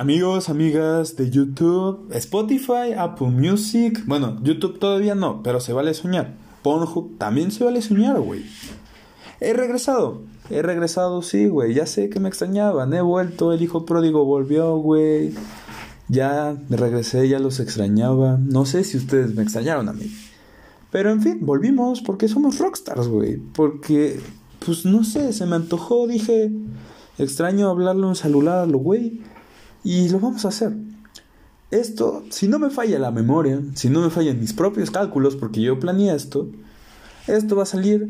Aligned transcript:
Amigos, 0.00 0.48
amigas 0.48 1.14
de 1.16 1.28
YouTube, 1.28 2.08
Spotify, 2.12 2.94
Apple 2.96 3.28
Music. 3.28 4.02
Bueno, 4.06 4.42
YouTube 4.42 4.78
todavía 4.78 5.14
no, 5.14 5.42
pero 5.42 5.60
se 5.60 5.74
vale 5.74 5.92
soñar. 5.92 6.36
Pornhub 6.62 7.18
también 7.18 7.50
se 7.50 7.64
vale 7.64 7.82
soñar, 7.82 8.18
güey. 8.18 8.46
He 9.40 9.52
regresado. 9.52 10.22
He 10.48 10.62
regresado, 10.62 11.20
sí, 11.20 11.48
güey. 11.48 11.74
Ya 11.74 11.84
sé 11.84 12.08
que 12.08 12.18
me 12.18 12.30
extrañaban. 12.30 12.94
He 12.94 13.02
vuelto. 13.02 13.52
El 13.52 13.60
hijo 13.60 13.84
pródigo 13.84 14.24
volvió, 14.24 14.74
güey. 14.78 15.34
Ya 16.08 16.56
me 16.70 16.78
regresé, 16.78 17.28
ya 17.28 17.38
los 17.38 17.60
extrañaba. 17.60 18.38
No 18.38 18.64
sé 18.64 18.84
si 18.84 18.96
ustedes 18.96 19.34
me 19.34 19.42
extrañaron 19.42 19.90
a 19.90 19.92
mí. 19.92 20.10
Pero 20.90 21.10
en 21.10 21.20
fin, 21.20 21.40
volvimos 21.42 22.00
porque 22.00 22.26
somos 22.26 22.58
rockstars, 22.58 23.06
güey. 23.06 23.36
Porque, 23.36 24.18
pues 24.64 24.86
no 24.86 25.04
sé, 25.04 25.34
se 25.34 25.44
me 25.44 25.56
antojó. 25.56 26.06
Dije, 26.06 26.50
extraño 27.18 27.68
hablarle 27.68 28.06
un 28.06 28.16
celular 28.16 28.60
a 28.60 28.66
lo 28.66 28.78
güey. 28.78 29.20
Y 29.82 30.08
lo 30.08 30.20
vamos 30.20 30.44
a 30.44 30.48
hacer. 30.48 30.72
Esto, 31.70 32.24
si 32.30 32.48
no 32.48 32.58
me 32.58 32.70
falla 32.70 32.98
la 32.98 33.10
memoria, 33.10 33.60
si 33.74 33.88
no 33.88 34.00
me 34.00 34.10
fallan 34.10 34.40
mis 34.40 34.52
propios 34.52 34.90
cálculos, 34.90 35.36
porque 35.36 35.60
yo 35.60 35.78
planeé 35.78 36.14
esto, 36.14 36.48
esto 37.28 37.54
va 37.54 37.62
a 37.62 37.66
salir 37.66 38.08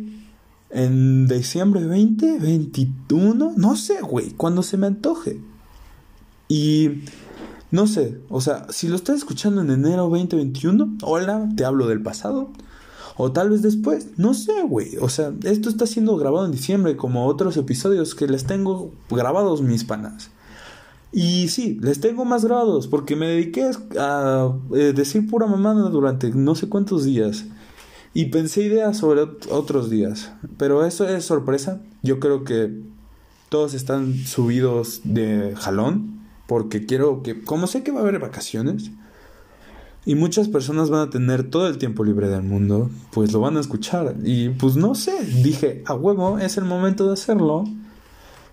en 0.71 1.27
diciembre 1.27 1.85
20, 1.85 2.39
21, 2.39 3.55
no 3.57 3.77
sé, 3.77 4.01
güey, 4.01 4.31
cuando 4.31 4.63
se 4.63 4.79
me 4.79 4.87
antoje. 4.87 5.41
Y 6.49 7.03
no 7.71 7.87
sé, 7.87 8.19
o 8.31 8.41
sea, 8.41 8.67
si 8.71 8.89
lo 8.89 8.97
estás 8.97 9.19
escuchando 9.19 9.61
en 9.61 9.71
enero 9.71 10.09
2021, 10.09 10.99
hola, 11.03 11.49
te 11.55 11.65
hablo 11.65 11.87
del 11.87 12.03
pasado. 12.03 12.51
O 13.17 13.33
tal 13.33 13.51
vez 13.51 13.61
después, 13.61 14.07
no 14.17 14.33
sé, 14.33 14.63
güey. 14.63 14.97
O 14.97 15.11
sea, 15.11 15.33
esto 15.45 15.69
está 15.69 15.87
siendo 15.87 16.17
grabado 16.17 16.47
en 16.47 16.53
diciembre, 16.53 16.97
como 16.97 17.27
otros 17.27 17.57
episodios 17.59 18.15
que 18.15 18.27
les 18.27 18.45
tengo 18.45 18.93
grabados 19.11 19.61
mis 19.61 19.85
panas. 19.85 20.31
Y 21.13 21.49
sí, 21.49 21.79
les 21.81 22.01
tengo 22.01 22.25
más 22.25 22.45
grabados 22.45 22.87
porque 22.87 23.17
me 23.17 23.27
dediqué 23.27 23.71
a 23.99 24.53
eh, 24.75 24.93
decir 24.95 25.29
pura 25.29 25.47
mamada 25.47 25.89
durante 25.89 26.31
no 26.31 26.55
sé 26.55 26.69
cuántos 26.69 27.05
días. 27.05 27.47
Y 28.15 28.27
pensé 28.27 28.63
ideas 28.63 28.99
sobre 28.99 29.23
otros 29.51 29.91
días. 29.91 30.33
Pero 30.57 30.85
eso 30.85 31.09
es 31.09 31.25
sorpresa. 31.25 31.81
Yo 32.03 32.21
creo 32.21 32.45
que 32.45 32.81
todos 33.49 33.75
están 33.75 34.15
subidos 34.15 35.01
de 35.05 35.55
jalón. 35.57 36.21
Porque 36.47 36.87
quiero 36.87 37.23
que, 37.23 37.43
como 37.45 37.69
sé 37.69 37.85
que 37.85 37.93
va 37.93 37.99
a 37.99 38.03
haber 38.03 38.19
vacaciones, 38.19 38.91
y 40.05 40.17
muchas 40.17 40.49
personas 40.49 40.91
van 40.91 41.07
a 41.07 41.11
tener 41.11 41.49
todo 41.49 41.69
el 41.69 41.79
tiempo 41.79 42.03
libre 42.03 42.29
del 42.29 42.43
mundo, 42.43 42.91
pues 43.13 43.33
lo 43.33 43.41
van 43.41 43.57
a 43.57 43.61
escuchar. 43.61 44.17
Y 44.25 44.49
pues 44.49 44.75
no 44.75 44.97
sé, 44.97 45.13
dije, 45.25 45.85
a 45.87 45.95
huevo, 45.95 46.39
es 46.39 46.57
el 46.57 46.65
momento 46.65 47.07
de 47.07 47.13
hacerlo. 47.13 47.65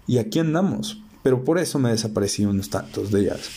Y 0.05 0.19
aquí 0.19 0.38
andamos 0.38 1.02
pero 1.23 1.43
por 1.43 1.57
eso 1.59 1.79
me 1.79 1.89
desaparecí 1.89 2.45
unos 2.45 2.69
tantos 2.69 3.11
días. 3.11 3.49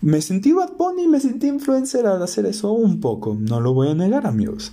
Me 0.00 0.22
sentí 0.22 0.52
Bad 0.52 0.72
Bunny, 0.78 1.08
me 1.08 1.20
sentí 1.20 1.48
influencer 1.48 2.06
al 2.06 2.22
hacer 2.22 2.46
eso 2.46 2.72
un 2.72 3.00
poco, 3.00 3.36
no 3.38 3.60
lo 3.60 3.74
voy 3.74 3.88
a 3.88 3.94
negar 3.94 4.26
amigos. 4.26 4.72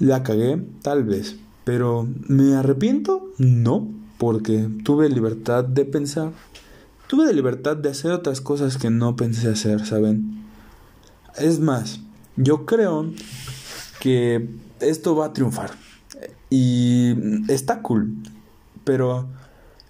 La 0.00 0.24
cagué, 0.24 0.60
tal 0.82 1.04
vez, 1.04 1.36
pero 1.64 2.08
¿me 2.26 2.54
arrepiento? 2.54 3.30
No, 3.38 3.88
porque 4.18 4.68
tuve 4.82 5.08
libertad 5.08 5.64
de 5.64 5.84
pensar, 5.84 6.32
tuve 7.06 7.32
libertad 7.32 7.76
de 7.76 7.90
hacer 7.90 8.10
otras 8.10 8.40
cosas 8.40 8.76
que 8.76 8.90
no 8.90 9.14
pensé 9.14 9.48
hacer, 9.50 9.86
¿saben? 9.86 10.42
Es 11.36 11.60
más, 11.60 12.00
yo 12.36 12.66
creo 12.66 13.12
que 14.00 14.48
esto 14.80 15.14
va 15.14 15.26
a 15.26 15.32
triunfar 15.32 15.70
y 16.50 17.14
está 17.48 17.82
cool, 17.82 18.14
pero 18.84 19.28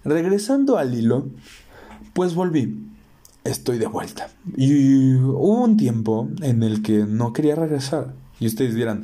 Regresando 0.05 0.77
al 0.77 0.93
hilo, 0.93 1.25
pues 2.13 2.35
volví. 2.35 2.79
Estoy 3.43 3.79
de 3.79 3.87
vuelta. 3.87 4.29
Y 4.55 5.15
hubo 5.15 5.63
un 5.63 5.77
tiempo 5.77 6.29
en 6.41 6.63
el 6.63 6.81
que 6.81 7.05
no 7.05 7.33
quería 7.33 7.55
regresar. 7.55 8.13
Y 8.39 8.47
ustedes 8.47 8.75
dirán, 8.75 9.03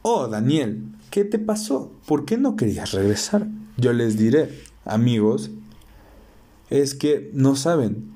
oh 0.00 0.28
Daniel, 0.28 0.84
¿qué 1.10 1.24
te 1.24 1.38
pasó? 1.38 1.92
¿Por 2.06 2.24
qué 2.24 2.38
no 2.38 2.56
querías 2.56 2.92
regresar? 2.92 3.46
Yo 3.76 3.92
les 3.92 4.18
diré, 4.18 4.58
amigos, 4.84 5.50
es 6.70 6.94
que 6.94 7.30
no 7.34 7.54
saben. 7.54 8.12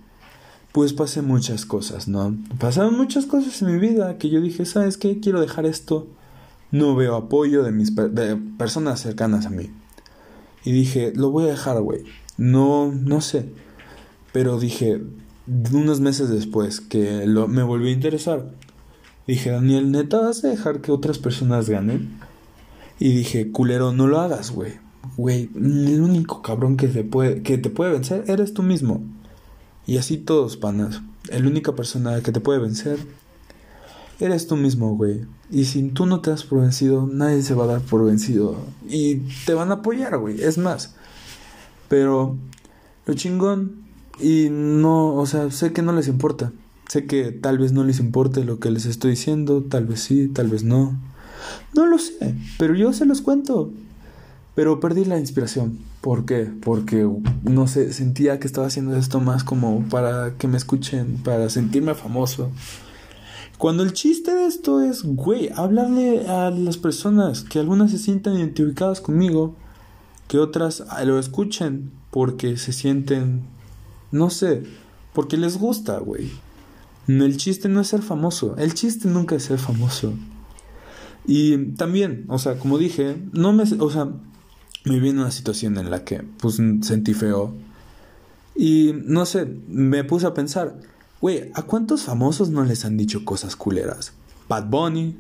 Pues 0.73 0.93
pasé 0.93 1.23
muchas 1.23 1.65
cosas, 1.65 2.09
¿no? 2.09 2.37
Pasaron 2.59 2.97
muchas 2.97 3.27
cosas 3.27 3.61
en 3.63 3.73
mi 3.73 3.79
vida 3.79 4.19
que 4.19 4.31
yo 4.31 4.41
dije, 4.41 4.65
¿sabes 4.67 4.97
qué? 4.97 5.21
Quiero 5.21 5.41
dejar 5.41 5.67
esto. 5.67 6.07
No 6.71 6.95
veo 6.97 7.15
apoyo 7.15 7.63
de 7.63 7.73
mis 7.73 7.95
de 7.95 8.37
personas 8.59 9.01
cercanas 9.01 9.47
a 9.47 9.51
mí. 9.51 9.71
Y 10.67 10.73
dije, 10.73 11.13
lo 11.15 11.31
voy 11.31 11.45
a 11.45 11.53
dejar, 11.53 11.81
güey. 11.81 12.03
No, 12.37 12.93
no 12.93 13.21
sé. 13.21 13.49
Pero 14.33 14.59
dije, 14.59 15.01
unos 15.73 16.01
meses 16.01 16.29
después 16.29 16.81
que 16.81 17.25
lo, 17.25 17.47
me 17.47 17.63
volví 17.63 17.91
a 17.91 17.93
interesar, 17.93 18.51
dije, 19.29 19.51
Daniel, 19.51 19.93
neta, 19.93 20.21
¿vas 20.21 20.45
a 20.45 20.49
dejar 20.49 20.81
que 20.81 20.91
otras 20.91 21.19
personas 21.19 21.71
ganen? 21.71 22.19
Y 22.99 23.15
dije, 23.15 23.53
culero, 23.53 23.93
no 23.93 24.09
lo 24.09 24.19
hagas, 24.19 24.51
güey. 24.51 24.73
Güey, 25.17 25.51
el 25.55 26.01
único 26.03 26.43
cabrón 26.43 26.77
que 26.77 26.89
te, 26.89 27.05
puede, 27.05 27.43
que 27.43 27.59
te 27.59 27.71
puede 27.71 27.93
vencer 27.93 28.25
eres 28.27 28.53
tú 28.53 28.65
mismo. 28.65 29.05
Y 29.87 29.99
así 29.99 30.17
todos, 30.17 30.57
panas. 30.57 31.01
La 31.31 31.47
única 31.47 31.77
persona 31.77 32.21
que 32.23 32.33
te 32.33 32.41
puede 32.41 32.59
vencer 32.59 32.99
eres 34.21 34.47
tú 34.47 34.57
mismo, 34.57 34.97
güey. 34.97 35.25
Y 35.51 35.65
si 35.67 35.83
tú 35.91 36.07
no 36.07 36.21
te 36.21 36.31
das 36.31 36.45
por 36.45 36.61
vencido, 36.61 37.07
nadie 37.07 37.43
se 37.43 37.55
va 37.55 37.65
a 37.65 37.69
dar 37.69 37.81
por 37.81 38.05
vencido. 38.05 38.57
Y 38.89 39.17
te 39.45 39.55
van 39.55 39.71
a 39.71 39.75
apoyar, 39.75 40.19
güey. 40.19 40.43
Es 40.43 40.59
más. 40.59 40.95
Pero 41.89 42.37
lo 43.07 43.15
chingón. 43.15 43.87
Y 44.21 44.49
no, 44.51 45.15
o 45.15 45.27
sea, 45.27 45.51
sé 45.51 45.73
que 45.73 45.83
no 45.83 45.93
les 45.93 46.09
importa. 46.09 46.53
Sé 46.89 47.07
que 47.07 47.33
tal 47.33 47.59
vez 47.59 47.73
no 47.73 47.85
les 47.85 48.01
importe 48.01 48.45
lo 48.45 48.59
que 48.59 48.71
les 48.71 48.87
estoy 48.87 49.13
diciendo. 49.13 49.63
Tal 49.63 49.87
vez 49.87 50.01
sí, 50.01 50.29
tal 50.29 50.49
vez 50.49 50.65
no. 50.65 50.99
No 51.75 51.87
lo 51.87 51.99
sé. 51.99 52.35
Pero 52.59 52.75
yo 52.75 52.93
se 52.93 53.07
los 53.07 53.21
cuento. 53.21 53.71
Pero 54.55 54.81
perdí 54.81 55.05
la 55.05 55.19
inspiración. 55.19 55.79
¿Por 56.01 56.25
qué? 56.25 56.51
Porque, 56.63 57.07
no 57.43 57.69
sé, 57.69 57.93
sentía 57.93 58.41
que 58.41 58.47
estaba 58.47 58.69
haciendo 58.69 58.97
esto 58.97 59.21
más 59.21 59.45
como 59.45 59.87
para 59.89 60.35
que 60.39 60.49
me 60.49 60.57
escuchen, 60.57 61.19
para 61.23 61.51
sentirme 61.51 61.95
famoso. 61.95 62.51
Cuando 63.59 63.83
el 63.83 63.95
chiste 63.95 64.35
de 64.35 64.47
esto 64.47 64.83
es, 64.83 65.03
güey, 65.03 65.51
hablarle 65.55 66.29
a 66.29 66.51
las 66.51 66.77
personas, 66.77 67.43
que 67.43 67.59
algunas 67.59 67.91
se 67.91 67.99
sientan 67.99 68.37
identificadas 68.37 69.01
conmigo, 69.01 69.57
que 70.29 70.39
otras 70.39 70.85
lo 71.05 71.19
escuchen 71.19 71.91
porque 72.11 72.59
se 72.59 72.73
sienten, 72.73 73.45
no 74.13 74.29
sé, 74.29 74.65
porque 75.15 75.39
les 75.39 75.57
gusta, 75.59 75.99
güey. 75.99 76.31
El 77.09 77.37
chiste 77.39 77.69
no 77.69 77.81
es 77.81 77.89
ser 77.89 78.03
famoso, 78.03 78.57
el 78.59 78.75
chiste 78.75 79.09
nunca 79.09 79.37
es 79.37 79.45
ser 79.45 79.59
famoso. 79.59 80.13
Y 81.27 81.57
también, 81.77 82.27
o 82.29 82.39
sea, 82.39 82.59
como 82.59 82.79
dije, 82.79 83.17
no 83.33 83.53
me, 83.53 83.65
o 83.79 83.91
sea, 83.91 84.09
me 84.85 85.01
vi 85.01 85.09
en 85.11 85.19
una 85.19 85.31
situación 85.31 85.79
en 85.79 85.91
la 85.91 86.05
que, 86.05 86.23
pues, 86.39 86.61
sentí 86.83 87.15
feo. 87.15 87.55
Y, 88.55 88.93
no 89.05 89.27
sé, 89.27 89.47
me 89.69 90.05
puse 90.05 90.27
a 90.27 90.35
pensar, 90.35 90.79
Güey, 91.21 91.51
¿a 91.55 91.63
cuántos 91.63 92.03
famosos 92.03 92.51
no 92.51 92.65
les 92.65 92.85
han 92.85 92.97
dicho 92.97 93.25
cosas 93.25 93.57
culeras? 93.57 94.13
Bad 94.49 94.67
Bunny. 94.67 95.17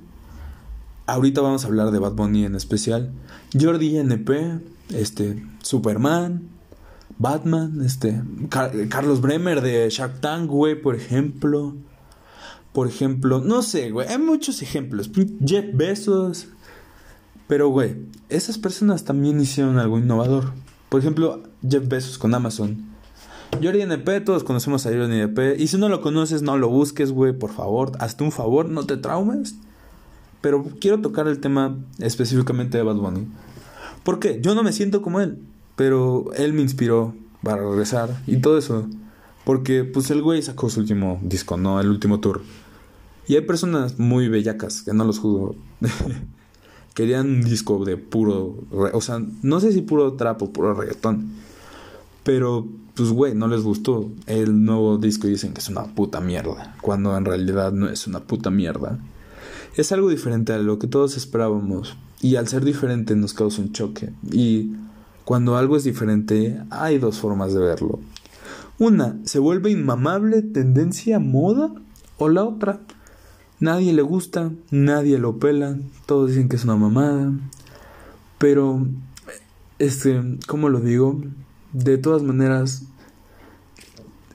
Ahorita 1.07 1.41
vamos 1.41 1.65
a 1.65 1.69
hablar 1.69 1.91
de 1.91 1.99
Bad 1.99 2.13
Bunny 2.13 2.45
en 2.45 2.55
especial. 2.55 3.13
Jordi 3.59 3.97
NP, 3.97 4.61
este, 4.91 5.43
Superman, 5.63 6.49
Batman, 7.19 7.81
este, 7.85 8.23
Carlos 8.89 9.21
Bremer 9.23 9.63
de 9.63 9.89
Shark 9.89 10.21
Tank, 10.21 10.51
güey, 10.51 10.81
por 10.81 10.97
ejemplo. 10.97 11.75
Por 12.73 12.89
ejemplo, 12.89 13.41
no 13.41 13.63
sé, 13.63 13.91
güey, 13.91 14.07
hay 14.07 14.19
muchos 14.19 14.61
ejemplos. 14.61 15.11
Jeff 15.45 15.65
Bezos. 15.73 16.49
Pero, 17.49 17.69
güey, 17.69 17.97
esas 18.29 18.59
personas 18.59 19.05
también 19.05 19.41
hicieron 19.41 19.79
algo 19.79 19.99
innovador. 19.99 20.53
Por 20.91 21.01
ejemplo, 21.01 21.43
Jeff 21.67 21.89
Bezos 21.89 22.19
con 22.19 22.35
Amazon 22.35 22.96
Jordi 23.63 23.83
NP, 23.83 24.21
todos 24.21 24.45
conocemos 24.45 24.87
a 24.87 24.91
Jordi 24.91 25.21
NP. 25.21 25.57
Y 25.59 25.67
si 25.69 25.79
no 25.79 25.89
lo 25.89 26.01
conoces, 26.01 26.43
no 26.43 26.57
lo 26.57 26.69
busques, 26.69 27.13
güey, 27.13 27.33
por 27.33 27.51
favor. 27.51 27.93
Hazte 27.99 28.25
un 28.25 28.33
favor, 28.33 28.69
no 28.69 28.85
te 28.85 28.97
traumes. 28.97 29.57
Pero 30.41 30.65
quiero 30.81 31.01
tocar 31.01 31.29
el 31.29 31.41
tema 31.41 31.77
específicamente 31.99 32.79
de 32.79 32.85
Bad 32.85 32.97
Bunny. 32.97 33.27
¿Por 34.05 34.19
qué? 34.19 34.41
Yo 34.41 34.55
no 34.55 34.63
me 34.63 34.73
siento 34.73 35.03
como 35.03 35.21
él. 35.21 35.39
Pero 35.75 36.33
él 36.35 36.53
me 36.53 36.63
inspiró 36.63 37.15
para 37.43 37.63
regresar 37.63 38.23
y 38.27 38.37
todo 38.39 38.59
eso. 38.59 38.87
Porque, 39.45 39.85
pues, 39.85 40.11
el 40.11 40.23
güey 40.23 40.43
sacó 40.43 40.71
su 40.71 40.81
último 40.81 41.21
disco, 41.23 41.57
¿no? 41.57 41.81
El 41.81 41.89
último 41.89 42.21
tour. 42.21 42.43
Y 43.29 43.35
hay 43.35 43.43
personas 43.43 43.99
muy 43.99 44.29
bellacas, 44.29 44.83
que 44.83 44.93
no 44.93 45.05
los 45.05 45.19
juzgo. 45.19 45.57
Querían 46.95 47.27
un 47.27 47.43
disco 47.43 47.85
de 47.85 47.97
puro. 47.97 48.57
O 48.71 49.01
sea, 49.01 49.21
no 49.43 49.61
sé 49.61 49.73
si 49.73 49.83
puro 49.83 50.15
trapo, 50.15 50.53
puro 50.53 50.75
reggaetón. 50.75 51.31
Pero 52.27 52.67
pues 52.97 53.11
güey, 53.11 53.37
no 53.37 53.47
les 53.47 53.63
gustó 53.63 54.11
el 54.27 54.65
nuevo 54.65 54.99
disco 54.99 55.29
y 55.29 55.31
dicen 55.31 55.53
que 55.53 55.61
es 55.61 55.69
una 55.69 55.85
puta 55.85 56.21
mierda, 56.21 56.75
cuando 56.81 57.17
en 57.17 57.25
realidad 57.25 57.73
no 57.73 57.89
es 57.89 58.09
una 58.09 58.19
puta 58.19 58.51
mierda. 58.51 58.99
Es 59.77 59.93
algo 59.93 60.09
diferente 60.09 60.53
a 60.53 60.59
lo 60.59 60.81
que 60.81 60.89
todos 60.89 61.17
esperábamos 61.17 61.97
y 62.21 62.35
al 62.35 62.49
ser 62.49 62.65
diferente 62.65 63.15
nos 63.15 63.33
causa 63.33 63.63
un 63.63 63.71
choque 63.73 64.11
y 64.33 64.73
cuando 65.25 65.57
algo 65.57 65.77
es 65.77 65.85
diferente 65.85 66.61
hay 66.71 66.99
dos 66.99 67.19
formas 67.21 67.55
de 67.55 67.61
verlo. 67.61 68.01
Una, 68.81 69.17
se 69.25 69.39
vuelve 69.39 69.71
inmamable, 69.71 70.43
tendencia, 70.43 71.21
moda, 71.21 71.73
o 72.19 72.29
la 72.29 72.43
otra, 72.43 72.81
nadie 73.61 73.93
le 73.93 74.03
gusta, 74.03 74.51
nadie 74.73 75.19
lo 75.19 75.39
pela, 75.39 75.79
todos 76.07 76.31
dicen 76.31 76.49
que 76.49 76.57
es 76.57 76.65
una 76.65 76.77
mamada, 76.77 77.33
pero, 78.39 78.85
este, 79.79 80.21
¿cómo 80.49 80.71
lo 80.71 80.81
digo? 80.81 81.21
De 81.77 81.99
todas 81.99 82.23
maneras, 82.23 82.85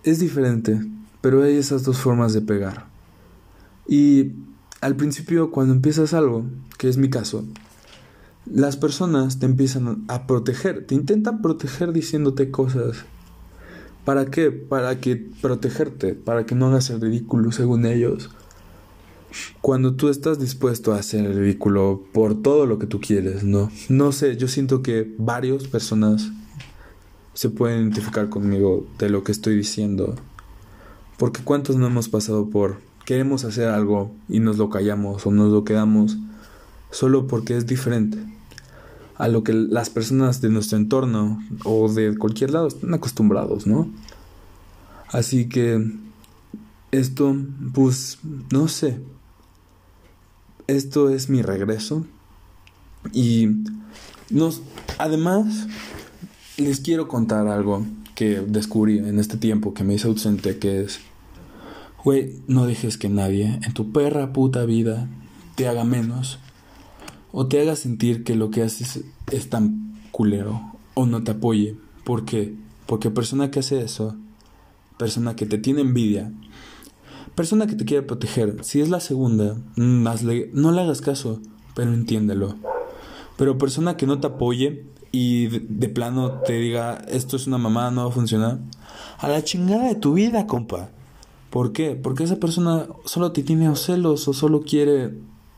es 0.04 0.20
diferente, 0.20 0.80
pero 1.22 1.42
hay 1.42 1.56
esas 1.56 1.84
dos 1.84 1.98
formas 1.98 2.34
de 2.34 2.42
pegar. 2.42 2.86
Y 3.88 4.34
al 4.80 4.96
principio, 4.96 5.50
cuando 5.50 5.74
empiezas 5.74 6.14
algo, 6.14 6.46
que 6.78 6.88
es 6.88 6.98
mi 6.98 7.10
caso, 7.10 7.44
las 8.46 8.78
personas 8.78 9.40
te 9.40 9.48
empiezan 9.48 10.04
a 10.08 10.28
proteger, 10.28 10.86
te 10.86 10.94
intentan 10.94 11.42
proteger 11.42 11.94
diciéndote 11.94 12.52
cosas. 12.52 13.06
¿Para 14.06 14.28
qué? 14.28 14.52
Para 14.52 15.00
que 15.00 15.16
protegerte, 15.16 16.14
para 16.14 16.46
que 16.46 16.54
no 16.54 16.68
hagas 16.68 16.92
el 16.92 17.02
ridículo 17.02 17.52
según 17.52 17.88
ellos. 17.88 18.30
Cuando 19.62 19.96
tú 19.96 20.10
estás 20.10 20.38
dispuesto 20.40 20.94
a 20.94 21.00
hacer 21.00 21.26
el 21.26 21.34
ridículo 21.34 22.04
por 22.14 22.40
todo 22.40 22.68
lo 22.68 22.78
que 22.78 22.86
tú 22.86 23.02
quieres, 23.02 23.44
¿no? 23.44 23.72
No 23.90 24.12
sé, 24.12 24.38
yo 24.38 24.48
siento 24.48 24.84
que 24.84 25.12
varias 25.18 25.64
personas 25.64 26.32
se 27.34 27.50
pueden 27.50 27.82
identificar 27.82 28.30
conmigo 28.30 28.86
de 29.00 29.10
lo 29.10 29.24
que 29.24 29.32
estoy 29.32 29.56
diciendo. 29.56 30.16
Porque 31.18 31.44
cuántos 31.44 31.76
no 31.78 31.88
hemos 31.88 32.10
pasado 32.10 32.50
por 32.50 32.78
queremos 33.06 33.44
hacer 33.44 33.68
algo 33.68 34.12
y 34.30 34.40
nos 34.40 34.58
lo 34.58 34.70
callamos 34.70 35.26
o 35.26 35.32
nos 35.32 35.52
lo 35.52 35.64
quedamos 35.64 36.18
solo 36.92 37.28
porque 37.28 37.58
es 37.58 37.66
diferente 37.66 38.18
a 39.18 39.28
lo 39.28 39.44
que 39.44 39.54
las 39.54 39.90
personas 39.90 40.42
de 40.42 40.50
nuestro 40.50 40.78
entorno 40.78 41.44
o 41.64 41.92
de 41.92 42.18
cualquier 42.18 42.52
lado 42.52 42.68
están 42.68 42.94
acostumbrados, 42.94 43.68
¿no? 43.68 43.88
Así 45.10 45.48
que 45.48 45.92
esto, 46.92 47.36
pues, 47.74 48.18
no 48.52 48.68
sé. 48.68 49.00
Esto 50.68 51.10
es 51.10 51.30
mi 51.30 51.42
regreso. 51.42 52.06
Y 53.14 53.48
nos, 54.30 54.62
además, 54.98 55.68
les 56.62 56.80
quiero 56.80 57.08
contar 57.08 57.48
algo 57.48 57.86
que 58.16 58.40
descubrí 58.42 59.00
en 59.00 59.20
este 59.20 59.38
tiempo 59.38 59.74
que 59.74 59.84
me 59.84 59.96
hice 59.96 60.08
ausente, 60.08 60.58
que 60.58 60.82
es, 60.82 61.00
güey, 62.04 62.40
no 62.48 62.66
dejes 62.66 62.98
que 62.98 63.10
nadie 63.10 63.60
en 63.64 63.74
tu 63.74 63.92
perra 63.92 64.34
puta 64.34 64.66
vida 64.66 65.08
te 65.56 65.68
haga 65.68 65.84
menos 65.84 66.40
o 67.32 67.48
te 67.48 67.62
haga 67.62 67.76
sentir 67.76 68.24
que 68.24 68.36
lo 68.36 68.52
que 68.52 68.64
haces 68.64 69.04
es 69.32 69.50
tan 69.50 70.00
culero 70.12 70.62
o 70.94 71.06
no 71.06 71.24
te 71.24 71.32
apoye. 71.32 71.76
¿Por 72.04 72.26
qué? 72.26 72.54
Porque 72.86 73.10
persona 73.10 73.52
que 73.52 73.60
hace 73.60 73.82
eso, 73.82 74.16
persona 74.98 75.36
que 75.36 75.46
te 75.46 75.58
tiene 75.58 75.82
envidia, 75.82 76.32
persona 77.36 77.68
que 77.68 77.76
te 77.76 77.86
quiere 77.86 78.04
proteger, 78.06 78.64
si 78.64 78.82
es 78.82 78.90
la 78.90 79.00
segunda, 79.00 79.58
no 79.76 80.72
le 80.72 80.82
hagas 80.82 81.02
caso, 81.02 81.42
pero 81.76 81.94
entiéndelo. 81.94 82.56
Pero 83.38 83.58
persona 83.58 83.98
que 83.98 84.06
no 84.06 84.20
te 84.20 84.28
apoye 84.28 84.86
y 85.12 85.48
de, 85.48 85.90
plano 85.90 86.42
te 86.46 86.54
diga 86.54 87.04
esto 87.10 87.36
es 87.36 87.48
una 87.48 87.58
mamá, 87.58 87.92
no 87.92 88.06
va 88.06 88.10
a 88.10 88.14
funcionar, 88.14 88.60
a 89.20 89.28
la 89.28 89.44
chingada 89.44 89.88
de 89.88 89.96
tu 89.96 90.14
vida, 90.14 90.48
compa. 90.48 90.90
¿Por 91.50 91.74
qué? 91.74 92.00
Porque 92.02 92.24
esa 92.24 92.38
persona 92.38 92.88
solo 93.06 93.34
te 93.34 93.44
tiene 93.44 93.76
celos 93.76 94.28
o 94.28 94.34
solo 94.34 94.62
quiere 94.62 95.12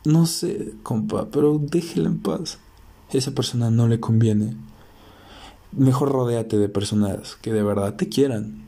no 0.05 0.25
sé, 0.25 0.73
compa, 0.83 1.29
pero 1.31 1.59
déjela 1.59 2.09
en 2.09 2.19
paz. 2.19 2.59
Esa 3.11 3.31
persona 3.31 3.69
no 3.69 3.87
le 3.87 3.99
conviene. 3.99 4.55
Mejor 5.71 6.11
rodéate 6.11 6.57
de 6.57 6.69
personas 6.69 7.37
que 7.41 7.53
de 7.53 7.63
verdad 7.63 7.95
te 7.95 8.09
quieran. 8.09 8.65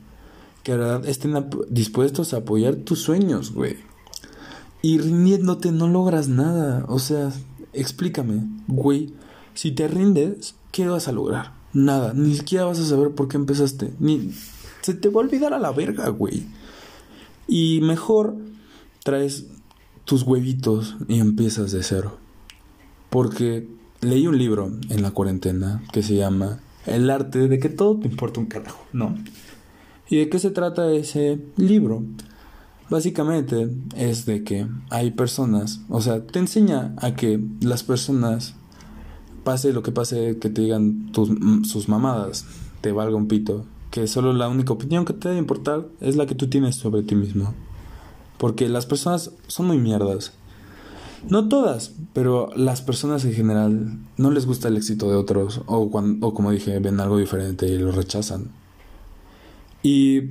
Que 0.62 0.72
de 0.72 0.78
verdad 0.78 1.06
estén 1.06 1.34
dispuestos 1.68 2.32
a 2.32 2.38
apoyar 2.38 2.76
tus 2.76 3.00
sueños, 3.00 3.52
güey. 3.52 3.76
Y 4.82 4.98
rindiéndote 4.98 5.72
no 5.72 5.88
logras 5.88 6.28
nada. 6.28 6.84
O 6.88 6.98
sea, 6.98 7.32
explícame, 7.72 8.48
güey. 8.66 9.12
Si 9.54 9.72
te 9.72 9.88
rindes, 9.88 10.54
¿qué 10.76 10.86
vas 10.86 11.08
a 11.08 11.12
lograr? 11.12 11.54
Nada. 11.72 12.12
Ni 12.12 12.34
siquiera 12.34 12.66
vas 12.66 12.78
a 12.78 12.84
saber 12.84 13.12
por 13.12 13.28
qué 13.28 13.38
empezaste. 13.38 13.94
Ni 13.98 14.30
se 14.82 14.92
te 14.92 15.08
va 15.08 15.22
a 15.22 15.24
olvidar 15.24 15.54
a 15.54 15.58
la 15.58 15.72
verga, 15.72 16.06
güey. 16.10 16.44
Y 17.48 17.80
mejor 17.80 18.36
traes 19.02 19.46
tus 20.04 20.22
huevitos 20.22 20.96
y 21.08 21.18
empiezas 21.18 21.72
de 21.72 21.82
cero. 21.82 22.18
Porque 23.08 23.66
leí 24.02 24.26
un 24.26 24.36
libro 24.36 24.70
en 24.90 25.00
la 25.00 25.12
cuarentena 25.12 25.82
que 25.94 26.02
se 26.02 26.14
llama 26.14 26.60
El 26.84 27.08
arte 27.08 27.48
de 27.48 27.58
que 27.58 27.70
todo 27.70 27.98
te 27.98 28.08
importa 28.08 28.40
un 28.40 28.46
carajo, 28.46 28.84
¿no? 28.92 29.16
¿Y 30.10 30.18
de 30.18 30.28
qué 30.28 30.38
se 30.38 30.50
trata 30.50 30.92
ese 30.92 31.40
libro? 31.56 32.02
Básicamente 32.90 33.70
es 33.96 34.26
de 34.26 34.44
que 34.44 34.66
hay 34.90 35.12
personas, 35.12 35.80
o 35.88 36.02
sea, 36.02 36.22
te 36.22 36.38
enseña 36.38 36.94
a 36.98 37.14
que 37.14 37.40
las 37.62 37.82
personas, 37.82 38.54
pase 39.46 39.72
lo 39.72 39.84
que 39.84 39.92
pase, 39.92 40.38
que 40.40 40.50
te 40.50 40.60
digan 40.60 41.12
tus, 41.12 41.30
sus 41.62 41.88
mamadas, 41.88 42.46
te 42.80 42.90
valga 42.90 43.16
un 43.16 43.28
pito, 43.28 43.64
que 43.92 44.08
solo 44.08 44.32
la 44.32 44.48
única 44.48 44.72
opinión 44.72 45.04
que 45.04 45.12
te 45.12 45.28
debe 45.28 45.38
importar 45.38 45.86
es 46.00 46.16
la 46.16 46.26
que 46.26 46.34
tú 46.34 46.48
tienes 46.48 46.74
sobre 46.74 47.04
ti 47.04 47.14
mismo. 47.14 47.54
Porque 48.38 48.68
las 48.68 48.86
personas 48.86 49.30
son 49.46 49.68
muy 49.68 49.78
mierdas. 49.78 50.32
No 51.30 51.48
todas, 51.48 51.92
pero 52.12 52.50
las 52.56 52.82
personas 52.82 53.24
en 53.24 53.34
general 53.34 53.98
no 54.16 54.32
les 54.32 54.46
gusta 54.46 54.66
el 54.66 54.76
éxito 54.76 55.08
de 55.08 55.14
otros 55.14 55.60
o, 55.66 55.90
cuando, 55.90 56.26
o 56.26 56.34
como 56.34 56.50
dije, 56.50 56.80
ven 56.80 56.98
algo 56.98 57.16
diferente 57.16 57.68
y 57.68 57.78
lo 57.78 57.92
rechazan. 57.92 58.50
Y 59.84 60.22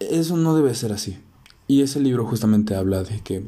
eso 0.00 0.38
no 0.38 0.56
debe 0.56 0.74
ser 0.74 0.94
así. 0.94 1.18
Y 1.66 1.82
ese 1.82 2.00
libro 2.00 2.24
justamente 2.24 2.74
habla 2.74 3.02
de 3.02 3.20
que 3.20 3.44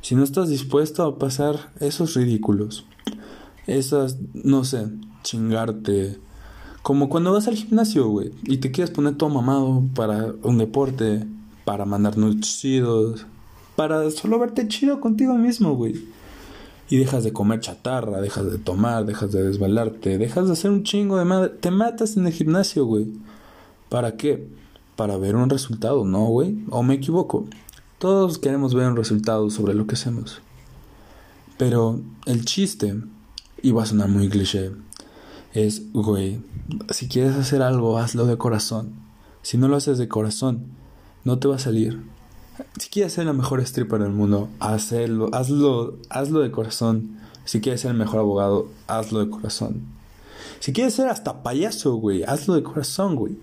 si 0.00 0.14
no 0.14 0.24
estás 0.24 0.48
dispuesto 0.48 1.04
a 1.04 1.18
pasar 1.18 1.72
esos 1.78 2.14
ridículos, 2.14 2.86
esas, 3.66 4.18
no 4.32 4.64
sé, 4.64 4.88
chingarte, 5.22 6.18
como 6.82 7.08
cuando 7.08 7.32
vas 7.32 7.48
al 7.48 7.56
gimnasio, 7.56 8.08
güey, 8.08 8.32
y 8.42 8.58
te 8.58 8.70
quieres 8.70 8.94
poner 8.94 9.16
todo 9.16 9.30
mamado 9.30 9.82
para 9.94 10.34
un 10.42 10.58
deporte, 10.58 11.26
para 11.64 11.86
mandarnos 11.86 12.40
chidos, 12.40 13.26
para 13.76 14.10
solo 14.10 14.38
verte 14.38 14.68
chido 14.68 15.00
contigo 15.00 15.34
mismo, 15.34 15.74
güey. 15.76 16.04
Y 16.90 16.98
dejas 16.98 17.24
de 17.24 17.32
comer 17.32 17.60
chatarra, 17.60 18.20
dejas 18.20 18.50
de 18.50 18.58
tomar, 18.58 19.06
dejas 19.06 19.32
de 19.32 19.42
desbalarte, 19.42 20.18
dejas 20.18 20.46
de 20.46 20.52
hacer 20.52 20.70
un 20.70 20.82
chingo 20.82 21.16
de 21.16 21.24
madre. 21.24 21.48
Te 21.48 21.70
matas 21.70 22.18
en 22.18 22.26
el 22.26 22.32
gimnasio, 22.32 22.84
güey. 22.84 23.06
¿Para 23.88 24.16
qué? 24.18 24.46
Para 24.94 25.16
ver 25.16 25.34
un 25.36 25.48
resultado, 25.48 26.04
¿no, 26.04 26.26
güey? 26.26 26.58
¿O 26.68 26.82
me 26.82 26.94
equivoco? 26.94 27.46
Todos 27.98 28.38
queremos 28.38 28.74
ver 28.74 28.86
un 28.88 28.96
resultado 28.96 29.48
sobre 29.48 29.72
lo 29.72 29.86
que 29.86 29.94
hacemos. 29.94 30.42
Pero 31.56 32.00
el 32.26 32.44
chiste, 32.44 32.94
y 33.64 33.72
va 33.72 33.82
a 33.82 33.86
sonar 33.86 34.10
muy 34.10 34.28
cliché, 34.28 34.72
es, 35.54 35.90
güey, 35.94 36.38
si 36.90 37.08
quieres 37.08 37.34
hacer 37.34 37.62
algo, 37.62 37.96
hazlo 37.96 38.26
de 38.26 38.36
corazón. 38.36 38.92
Si 39.40 39.56
no 39.56 39.68
lo 39.68 39.76
haces 39.76 39.96
de 39.96 40.06
corazón, 40.06 40.66
no 41.24 41.38
te 41.38 41.48
va 41.48 41.56
a 41.56 41.58
salir. 41.58 42.04
Si 42.78 42.90
quieres 42.90 43.14
ser 43.14 43.24
la 43.24 43.32
mejor 43.32 43.62
stripper 43.62 44.02
del 44.02 44.12
mundo, 44.12 44.50
hazlo, 44.60 45.34
hazlo, 45.34 45.96
hazlo 46.10 46.40
de 46.40 46.50
corazón. 46.50 47.16
Si 47.46 47.62
quieres 47.62 47.80
ser 47.80 47.92
el 47.92 47.96
mejor 47.96 48.20
abogado, 48.20 48.68
hazlo 48.86 49.20
de 49.20 49.30
corazón. 49.30 49.80
Si 50.60 50.74
quieres 50.74 50.92
ser 50.92 51.08
hasta 51.08 51.42
payaso, 51.42 51.94
güey, 51.94 52.22
hazlo 52.22 52.56
de 52.56 52.62
corazón, 52.62 53.16
güey. 53.16 53.38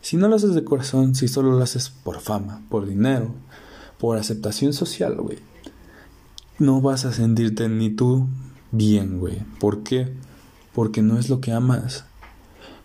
Si 0.00 0.16
no 0.16 0.26
lo 0.26 0.34
haces 0.34 0.54
de 0.54 0.64
corazón, 0.64 1.14
si 1.14 1.28
solo 1.28 1.52
lo 1.52 1.62
haces 1.62 1.88
por 1.88 2.18
fama, 2.18 2.62
por 2.68 2.84
dinero, 2.84 3.32
por 4.00 4.16
aceptación 4.16 4.72
social, 4.72 5.14
güey, 5.14 5.38
no 6.58 6.80
vas 6.80 7.04
a 7.04 7.12
sentirte 7.12 7.68
ni 7.68 7.90
tú 7.90 8.26
bien, 8.72 9.20
güey. 9.20 9.38
¿Por 9.60 9.82
qué? 9.84 10.12
Porque 10.74 11.02
no 11.02 11.18
es 11.18 11.28
lo 11.28 11.40
que 11.40 11.52
amas. 11.52 12.06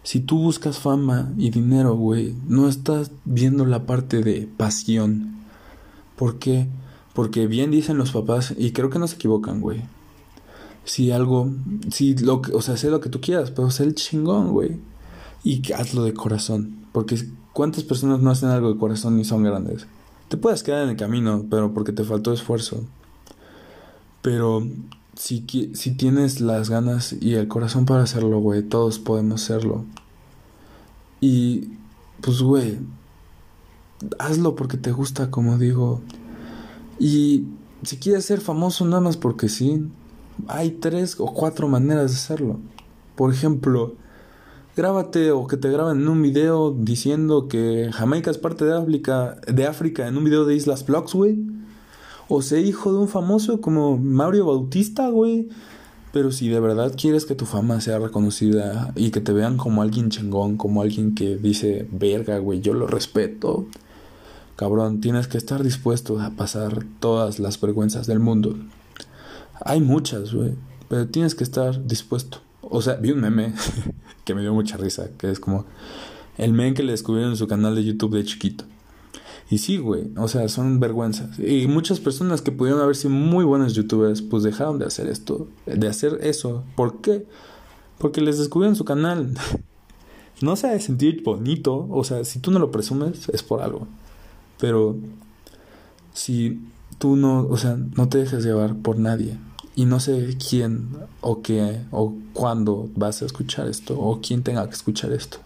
Si 0.03 0.19
tú 0.19 0.37
buscas 0.37 0.79
fama 0.79 1.33
y 1.37 1.49
dinero, 1.49 1.95
güey, 1.95 2.35
no 2.47 2.69
estás 2.69 3.11
viendo 3.25 3.65
la 3.65 3.85
parte 3.85 4.21
de 4.21 4.47
pasión. 4.55 5.35
¿Por 6.15 6.39
qué? 6.39 6.67
Porque 7.13 7.47
bien 7.47 7.71
dicen 7.71 7.97
los 7.97 8.11
papás, 8.11 8.53
y 8.57 8.71
creo 8.71 8.89
que 8.89 8.99
no 8.99 9.07
se 9.07 9.15
equivocan, 9.15 9.59
güey. 9.59 9.81
Si 10.85 11.11
algo, 11.11 11.51
si 11.91 12.15
lo 12.15 12.41
que, 12.41 12.53
o 12.53 12.61
sea, 12.61 12.77
sé 12.77 12.89
lo 12.89 13.01
que 13.01 13.09
tú 13.09 13.19
quieras, 13.19 13.51
pero 13.51 13.69
sé 13.71 13.83
el 13.83 13.95
chingón, 13.95 14.51
güey. 14.51 14.79
Y 15.43 15.73
hazlo 15.73 16.03
de 16.03 16.13
corazón. 16.13 16.85
Porque 16.91 17.17
¿cuántas 17.51 17.83
personas 17.83 18.21
no 18.21 18.29
hacen 18.29 18.49
algo 18.49 18.71
de 18.71 18.79
corazón 18.79 19.19
y 19.19 19.25
son 19.25 19.43
grandes? 19.43 19.87
Te 20.29 20.37
puedes 20.37 20.63
quedar 20.63 20.83
en 20.83 20.89
el 20.91 20.95
camino, 20.95 21.45
pero 21.49 21.73
porque 21.73 21.91
te 21.91 22.03
faltó 22.03 22.31
esfuerzo. 22.31 22.85
Pero 24.21 24.65
si, 25.17 25.45
si 25.73 25.91
tienes 25.91 26.39
las 26.39 26.69
ganas 26.69 27.13
y 27.19 27.33
el 27.33 27.47
corazón 27.47 27.85
para 27.85 28.03
hacerlo, 28.03 28.39
güey, 28.39 28.63
todos 28.63 28.99
podemos 28.99 29.43
hacerlo. 29.43 29.83
Y, 31.19 31.71
pues, 32.21 32.41
güey, 32.41 32.79
hazlo 34.19 34.55
porque 34.55 34.77
te 34.77 34.91
gusta, 34.91 35.29
como 35.29 35.57
digo. 35.57 36.01
Y 36.99 37.45
si 37.83 37.97
quieres 37.97 38.25
ser 38.25 38.39
famoso 38.39 38.85
nada 38.85 39.01
más 39.01 39.17
porque 39.17 39.49
sí, 39.49 39.87
hay 40.47 40.71
tres 40.71 41.15
o 41.19 41.33
cuatro 41.33 41.67
maneras 41.67 42.11
de 42.11 42.17
hacerlo. 42.17 42.59
Por 43.15 43.33
ejemplo, 43.33 43.95
Grábate 44.77 45.31
o 45.31 45.47
que 45.47 45.57
te 45.57 45.71
graben 45.71 46.01
en 46.01 46.07
un 46.07 46.21
video 46.21 46.69
diciendo 46.69 47.47
que 47.47 47.89
Jamaica 47.91 48.29
es 48.29 48.37
parte 48.37 48.63
de 48.63 48.77
África, 48.77 49.41
de 49.51 49.65
África 49.65 50.07
en 50.07 50.15
un 50.17 50.23
video 50.23 50.45
de 50.45 50.53
Islas 50.53 50.85
Vlogs, 50.85 51.15
güey. 51.15 51.39
O 52.29 52.41
sé 52.41 52.61
hijo 52.61 52.91
de 52.91 52.99
un 52.99 53.07
famoso 53.07 53.61
como 53.61 53.97
Mario 53.97 54.45
Bautista, 54.45 55.09
güey. 55.09 55.49
Pero 56.11 56.31
si 56.31 56.49
de 56.49 56.59
verdad 56.59 56.93
quieres 56.97 57.25
que 57.25 57.35
tu 57.35 57.45
fama 57.45 57.79
sea 57.81 57.99
reconocida 57.99 58.91
y 58.95 59.11
que 59.11 59.21
te 59.21 59.33
vean 59.33 59.57
como 59.57 59.81
alguien 59.81 60.09
chingón, 60.09 60.57
como 60.57 60.81
alguien 60.81 61.15
que 61.15 61.37
dice, 61.37 61.87
verga, 61.91 62.39
güey, 62.39 62.61
yo 62.61 62.73
lo 62.73 62.87
respeto. 62.87 63.67
Cabrón, 64.55 65.01
tienes 65.01 65.27
que 65.27 65.37
estar 65.37 65.63
dispuesto 65.63 66.19
a 66.19 66.31
pasar 66.31 66.85
todas 66.99 67.39
las 67.39 67.61
vergüenzas 67.61 68.07
del 68.07 68.19
mundo. 68.19 68.57
Hay 69.63 69.81
muchas, 69.81 70.33
güey, 70.33 70.55
pero 70.89 71.07
tienes 71.07 71.35
que 71.35 71.43
estar 71.43 71.85
dispuesto. 71.85 72.39
O 72.61 72.81
sea, 72.81 72.95
vi 72.95 73.11
un 73.11 73.21
meme 73.21 73.53
que 74.25 74.33
me 74.33 74.41
dio 74.41 74.53
mucha 74.53 74.77
risa, 74.77 75.09
que 75.17 75.29
es 75.29 75.39
como 75.39 75.65
el 76.37 76.53
meme 76.53 76.73
que 76.73 76.83
le 76.83 76.93
descubrieron 76.93 77.31
en 77.31 77.37
su 77.37 77.47
canal 77.47 77.75
de 77.75 77.83
YouTube 77.83 78.15
de 78.15 78.25
chiquito. 78.25 78.65
Y 79.49 79.59
sí, 79.59 79.77
güey, 79.77 80.11
o 80.17 80.27
sea, 80.27 80.49
son 80.49 80.79
vergüenzas. 80.79 81.39
Y 81.39 81.67
muchas 81.67 81.99
personas 81.99 82.41
que 82.41 82.51
pudieron 82.51 82.81
haber 82.81 82.95
sido 82.95 83.11
muy 83.11 83.45
buenos 83.45 83.73
youtubers, 83.73 84.21
pues 84.21 84.43
dejaron 84.43 84.77
de 84.77 84.85
hacer 84.85 85.07
esto, 85.07 85.47
de 85.65 85.87
hacer 85.87 86.19
eso. 86.21 86.63
¿Por 86.75 86.99
qué? 86.99 87.25
Porque 87.97 88.19
les 88.19 88.37
descubrieron 88.37 88.75
su 88.75 88.83
canal. 88.83 89.33
no 90.41 90.55
se 90.55 90.67
ha 90.67 90.71
de 90.71 90.81
sentir 90.81 91.23
bonito, 91.23 91.87
o 91.89 92.03
sea, 92.03 92.25
si 92.25 92.39
tú 92.39 92.51
no 92.51 92.59
lo 92.59 92.71
presumes, 92.71 93.29
es 93.29 93.41
por 93.41 93.61
algo. 93.61 93.87
Pero 94.59 94.97
si 96.13 96.59
tú 96.97 97.15
no, 97.15 97.47
o 97.47 97.57
sea, 97.57 97.77
no 97.95 98.09
te 98.09 98.17
dejes 98.17 98.43
llevar 98.43 98.75
por 98.75 98.99
nadie. 98.99 99.37
Y 99.75 99.85
no 99.85 99.99
sé 99.99 100.37
quién 100.49 100.89
o 101.21 101.41
qué 101.41 101.83
o 101.91 102.15
cuándo 102.33 102.89
vas 102.95 103.21
a 103.21 103.25
escuchar 103.25 103.67
esto 103.67 103.97
o 103.97 104.19
quién 104.21 104.43
tenga 104.43 104.67
que 104.67 104.75
escuchar 104.75 105.13
esto. 105.13 105.37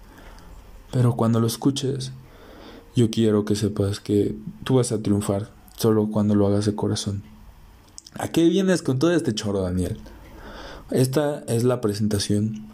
Pero 0.91 1.15
cuando 1.15 1.39
lo 1.39 1.47
escuches, 1.47 2.13
yo 2.95 3.09
quiero 3.09 3.45
que 3.45 3.55
sepas 3.55 3.99
que 3.99 4.35
tú 4.63 4.75
vas 4.75 4.91
a 4.91 5.01
triunfar 5.01 5.49
solo 5.77 6.09
cuando 6.11 6.35
lo 6.35 6.47
hagas 6.47 6.65
de 6.65 6.75
corazón. 6.75 7.23
¿A 8.15 8.27
qué 8.27 8.47
vienes 8.49 8.81
con 8.81 8.99
todo 8.99 9.11
este 9.11 9.33
choro, 9.33 9.61
Daniel? 9.61 9.97
Esta 10.91 11.43
es 11.47 11.63
la 11.63 11.79
presentación. 11.79 12.67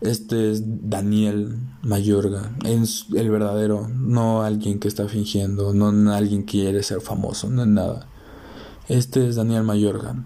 Este 0.00 0.50
es 0.50 0.62
Daniel 0.90 1.56
Mayorga, 1.82 2.54
es 2.66 3.06
el 3.14 3.30
verdadero, 3.30 3.88
no 3.88 4.42
alguien 4.42 4.78
que 4.80 4.88
está 4.88 5.08
fingiendo, 5.08 5.72
no 5.72 6.12
alguien 6.12 6.44
que 6.44 6.58
quiere 6.58 6.82
ser 6.82 7.00
famoso, 7.00 7.48
no 7.48 7.62
es 7.62 7.68
nada. 7.68 8.06
Este 8.88 9.26
es 9.28 9.36
Daniel 9.36 9.62
Mayorga, 9.62 10.16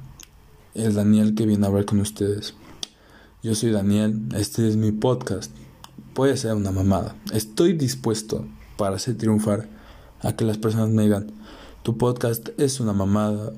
el 0.75 0.95
Daniel 0.95 1.35
que 1.35 1.47
viene 1.47 1.67
a 1.67 1.69
hablar 1.69 1.85
con 1.85 2.01
ustedes. 2.01 2.55
Yo 3.43 3.55
soy 3.55 3.71
Daniel, 3.71 4.21
este 4.35 4.67
es 4.67 4.77
mi 4.77 4.91
podcast. 4.91 5.53
Puede 6.15 6.37
ser 6.37 6.55
una 6.55 6.73
mamada. 6.73 7.15
Estoy 7.33 7.75
dispuesto 7.75 8.47
para 8.79 8.97
hacer 8.97 9.19
triunfar 9.19 9.69
a 10.23 10.33
que 10.33 10.47
las 10.47 10.57
personas 10.57 10.89
me 10.89 11.03
digan, 11.03 11.27
tu 11.83 11.99
podcast 11.99 12.49
es 12.59 12.81
una 12.81 12.95
mamada. 12.95 13.53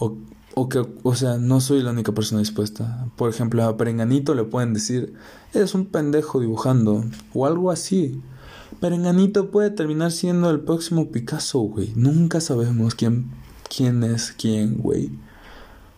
O, 0.00 0.16
o 0.54 0.68
que, 0.68 0.84
o 1.02 1.14
sea, 1.14 1.38
no 1.38 1.60
soy 1.60 1.82
la 1.82 1.90
única 1.90 2.12
persona 2.12 2.40
dispuesta. 2.40 3.06
Por 3.16 3.30
ejemplo, 3.30 3.62
a 3.62 3.76
Perenganito 3.76 4.34
le 4.34 4.44
pueden 4.44 4.74
decir, 4.74 5.14
eres 5.52 5.74
un 5.74 5.86
pendejo 5.86 6.40
dibujando. 6.40 7.04
O 7.32 7.46
algo 7.46 7.70
así. 7.70 8.20
Perenganito 8.80 9.50
puede 9.50 9.70
terminar 9.70 10.10
siendo 10.10 10.50
el 10.50 10.60
próximo 10.60 11.10
Picasso, 11.10 11.60
güey. 11.60 11.92
Nunca 11.94 12.40
sabemos 12.40 12.94
quién, 12.94 13.30
quién 13.74 14.02
es 14.02 14.32
quién, 14.32 14.78
güey. 14.78 15.10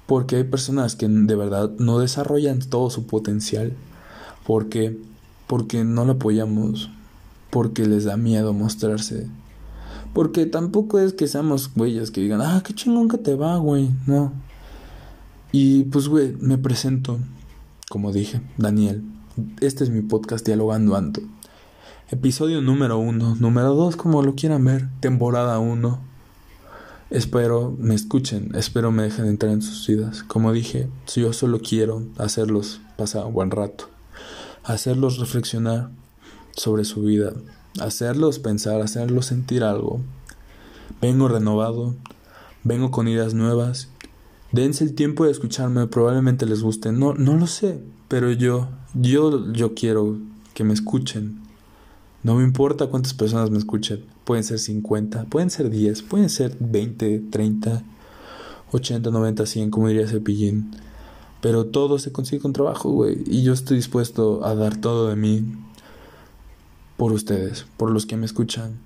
Porque 0.07 0.37
hay 0.37 0.45
personas 0.45 0.97
que 0.97 1.09
de 1.09 1.35
verdad 1.35 1.71
no 1.79 1.99
desarrollan 1.99 2.61
todo 2.61 2.91
su 2.91 3.07
potencial. 3.07 3.75
Porque, 4.47 4.99
porque 5.47 5.85
no 5.85 6.05
lo 6.05 6.13
apoyamos. 6.13 6.91
Porque 7.57 7.87
les 7.87 8.05
da 8.05 8.19
miedo 8.19 8.53
mostrarse. 8.53 9.29
Porque 10.13 10.45
tampoco 10.45 10.99
es 10.99 11.15
que 11.15 11.27
seamos 11.27 11.73
güeyes 11.75 12.11
que 12.11 12.21
digan, 12.21 12.43
ah, 12.43 12.63
qué 12.63 12.75
chingón 12.75 13.09
que 13.09 13.17
te 13.17 13.35
va, 13.35 13.57
güey. 13.57 13.89
No. 14.07 14.35
Y 15.53 15.85
pues, 15.85 16.07
güey, 16.09 16.37
me 16.39 16.59
presento. 16.59 17.19
Como 17.89 18.13
dije, 18.13 18.43
Daniel. 18.59 19.03
Este 19.63 19.85
es 19.85 19.89
mi 19.89 20.03
podcast 20.03 20.45
Dialogando 20.45 20.97
Ando. 20.97 21.23
Episodio 22.11 22.61
número 22.61 22.99
uno. 22.99 23.37
Número 23.37 23.75
dos, 23.75 23.97
como 23.97 24.21
lo 24.21 24.35
quieran 24.35 24.63
ver. 24.63 24.91
Temporada 25.01 25.59
uno. 25.59 26.01
Espero 27.09 27.75
me 27.79 27.95
escuchen, 27.95 28.55
espero 28.55 28.93
me 28.93 29.05
dejen 29.05 29.25
entrar 29.25 29.51
en 29.51 29.63
sus 29.63 29.87
vidas. 29.87 30.23
Como 30.25 30.53
dije, 30.53 30.91
yo 31.15 31.33
solo 31.33 31.61
quiero 31.61 32.03
hacerlos 32.19 32.83
pasar 32.99 33.25
un 33.25 33.33
buen 33.33 33.51
rato, 33.51 33.89
hacerlos 34.63 35.17
reflexionar 35.17 35.89
sobre 36.57 36.85
su 36.85 37.03
vida, 37.03 37.33
hacerlos 37.81 38.39
pensar, 38.39 38.81
hacerlos 38.81 39.27
sentir 39.27 39.63
algo. 39.63 40.01
Vengo 41.01 41.29
renovado, 41.29 41.95
vengo 42.65 42.91
con 42.91 43.09
ideas 43.09 43.35
nuevas. 43.35 43.89
Dense 44.53 44.85
el 44.85 44.95
tiempo 44.95 45.25
de 45.25 45.33
escucharme, 45.33 45.87
probablemente 45.87 46.47
les 46.47 46.63
guste. 46.63 46.93
No, 46.93 47.15
no 47.15 47.37
lo 47.37 47.47
sé, 47.47 47.81
pero 48.09 48.33
yo, 48.33 48.69
yo, 48.95 49.53
yo 49.53 49.75
quiero 49.75 50.19
que 50.55 50.65
me 50.65 50.73
escuchen. 50.73 51.43
No 52.23 52.37
me 52.37 52.45
importa 52.45 52.87
cuántas 52.87 53.13
personas 53.13 53.51
me 53.51 53.59
escuchen. 53.59 54.05
Pueden 54.25 54.43
ser 54.43 54.59
50, 54.59 55.25
pueden 55.25 55.51
ser 55.51 55.71
10, 55.71 56.03
pueden 56.03 56.31
ser 56.31 56.57
20, 56.59 57.25
30, 57.31 57.83
80, 58.73 59.11
90, 59.11 59.47
100, 59.47 59.71
como 59.71 59.89
diría 59.89 60.09
Cepillín. 60.09 60.71
Pero 61.43 61.67
todo 61.67 61.99
se 61.99 62.11
consigue 62.11 62.41
con 62.41 62.53
trabajo, 62.53 62.91
güey. 62.91 63.23
Y 63.27 63.43
yo 63.43 63.53
estoy 63.53 63.77
dispuesto 63.77 64.45
a 64.45 64.55
dar 64.55 64.79
todo 64.79 65.09
de 65.09 65.17
mí 65.17 65.45
por 66.97 67.13
ustedes, 67.13 67.67
por 67.77 67.91
los 67.91 68.07
que 68.07 68.17
me 68.17 68.27
escuchan. 68.27 68.79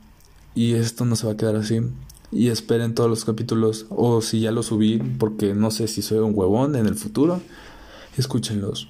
Y 0.54 0.74
esto 0.74 1.04
no 1.04 1.16
se 1.16 1.26
va 1.26 1.32
a 1.32 1.36
quedar 1.36 1.56
así. 1.56 1.80
Y 2.32 2.48
esperen 2.48 2.94
todos 2.94 3.10
los 3.10 3.24
capítulos. 3.24 3.86
O 3.90 4.20
si 4.20 4.40
ya 4.40 4.52
los 4.52 4.66
subí, 4.66 4.98
porque 4.98 5.54
no 5.54 5.70
sé 5.70 5.88
si 5.88 6.02
soy 6.02 6.18
un 6.18 6.32
huevón 6.34 6.76
en 6.76 6.86
el 6.86 6.94
futuro, 6.94 7.40
escúchenlos. 8.16 8.88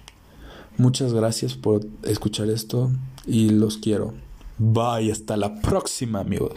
Muchas 0.76 1.12
gracias 1.12 1.54
por 1.54 1.86
escuchar 2.02 2.48
esto 2.48 2.90
y 3.26 3.50
los 3.50 3.76
quiero. 3.76 4.14
Bye, 4.58 5.10
hasta 5.12 5.36
la 5.36 5.60
próxima 5.60 6.20
amigos. 6.20 6.52